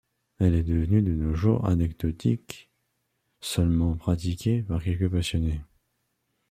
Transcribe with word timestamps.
Elle 0.39 0.55
est 0.55 0.63
devenue 0.63 1.03
de 1.03 1.11
nos 1.11 1.35
jours 1.35 1.67
anecdotique, 1.67 2.71
seulement 3.39 3.93
pratiquée 3.95 4.63
par 4.63 4.81
quelques 4.81 5.11
passionnés. 5.11 5.61